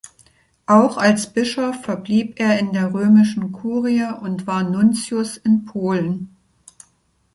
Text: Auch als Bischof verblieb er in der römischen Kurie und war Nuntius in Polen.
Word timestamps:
Auch 0.65 0.97
als 0.97 1.31
Bischof 1.31 1.83
verblieb 1.83 2.39
er 2.39 2.57
in 2.57 2.73
der 2.73 2.91
römischen 2.91 3.51
Kurie 3.51 4.05
und 4.19 4.47
war 4.47 4.63
Nuntius 4.63 5.37
in 5.37 5.63
Polen. 5.65 6.35